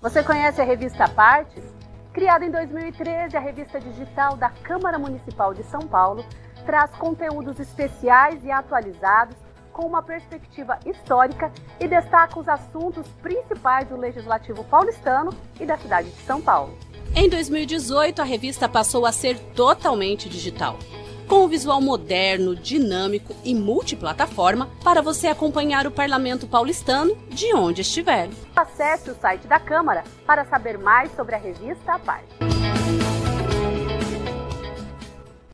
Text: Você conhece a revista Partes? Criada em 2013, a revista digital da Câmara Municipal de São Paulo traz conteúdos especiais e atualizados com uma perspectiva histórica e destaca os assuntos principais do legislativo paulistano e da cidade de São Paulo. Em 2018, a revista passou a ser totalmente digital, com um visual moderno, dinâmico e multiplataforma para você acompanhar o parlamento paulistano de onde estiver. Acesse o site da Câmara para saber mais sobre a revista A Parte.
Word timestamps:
Você 0.00 0.22
conhece 0.22 0.58
a 0.62 0.64
revista 0.64 1.06
Partes? 1.06 1.62
Criada 2.14 2.42
em 2.42 2.50
2013, 2.50 3.36
a 3.36 3.40
revista 3.40 3.78
digital 3.78 4.34
da 4.34 4.48
Câmara 4.48 4.98
Municipal 4.98 5.52
de 5.52 5.62
São 5.64 5.80
Paulo 5.80 6.24
traz 6.64 6.90
conteúdos 6.92 7.60
especiais 7.60 8.42
e 8.42 8.50
atualizados 8.50 9.36
com 9.74 9.86
uma 9.86 10.02
perspectiva 10.02 10.78
histórica 10.86 11.52
e 11.78 11.86
destaca 11.86 12.40
os 12.40 12.48
assuntos 12.48 13.06
principais 13.22 13.88
do 13.88 13.96
legislativo 13.96 14.64
paulistano 14.64 15.34
e 15.60 15.66
da 15.66 15.76
cidade 15.76 16.08
de 16.08 16.22
São 16.22 16.40
Paulo. 16.40 16.78
Em 17.14 17.28
2018, 17.28 18.22
a 18.22 18.24
revista 18.24 18.66
passou 18.66 19.04
a 19.04 19.12
ser 19.12 19.38
totalmente 19.54 20.30
digital, 20.30 20.78
com 21.30 21.44
um 21.44 21.48
visual 21.48 21.80
moderno, 21.80 22.56
dinâmico 22.56 23.36
e 23.44 23.54
multiplataforma 23.54 24.68
para 24.82 25.00
você 25.00 25.28
acompanhar 25.28 25.86
o 25.86 25.90
parlamento 25.92 26.44
paulistano 26.44 27.16
de 27.28 27.54
onde 27.54 27.82
estiver. 27.82 28.28
Acesse 28.56 29.12
o 29.12 29.14
site 29.14 29.46
da 29.46 29.60
Câmara 29.60 30.02
para 30.26 30.44
saber 30.44 30.76
mais 30.76 31.14
sobre 31.14 31.36
a 31.36 31.38
revista 31.38 31.94
A 31.94 31.98
Parte. 32.00 33.19